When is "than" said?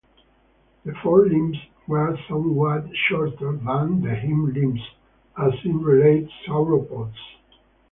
3.59-4.01